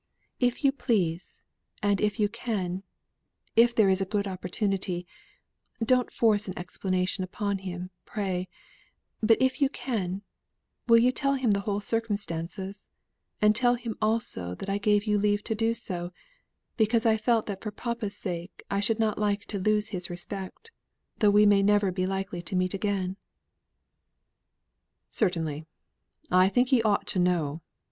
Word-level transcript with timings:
If 0.39 0.63
you 0.65 0.71
please, 0.71 1.43
and 1.83 2.01
if 2.01 2.19
you 2.19 2.27
can, 2.27 2.81
if 3.55 3.75
there 3.75 3.87
is 3.87 4.01
a 4.01 4.03
good 4.05 4.25
opportunity, 4.25 5.05
(don't 5.85 6.11
force 6.11 6.47
an 6.47 6.57
explanation 6.57 7.23
upon 7.23 7.59
him, 7.59 7.91
pray,) 8.03 8.47
but 9.21 9.39
if 9.39 9.61
you 9.61 9.69
can, 9.69 10.23
will 10.87 10.97
you 10.97 11.11
tell 11.11 11.35
him 11.35 11.51
the 11.51 11.59
whole 11.59 11.79
circumstances, 11.79 12.87
and 13.43 13.55
tell 13.55 13.75
him 13.75 13.95
also 14.01 14.55
that 14.55 14.69
I 14.71 14.79
gave 14.79 15.03
you 15.05 15.19
leave 15.19 15.43
to 15.43 15.53
do 15.53 15.71
so, 15.75 16.11
because 16.77 17.05
I 17.05 17.15
felt 17.15 17.45
that 17.45 17.61
for 17.61 17.69
poor 17.69 17.93
papa's 17.93 18.17
sake 18.17 18.63
I 18.71 18.79
should 18.79 18.97
not 18.97 19.19
like 19.19 19.45
to 19.49 19.59
lose 19.59 19.89
his 19.89 20.09
respect, 20.09 20.71
though 21.19 21.29
we 21.29 21.45
may 21.45 21.61
never 21.61 21.91
be 21.91 22.07
likely 22.07 22.41
to 22.41 22.55
meet 22.55 22.73
again?" 22.73 23.17
"Certainly. 25.11 25.67
I 26.31 26.49
think 26.49 26.69
he 26.69 26.81
ought 26.81 27.05
to 27.05 27.19
know. 27.19 27.61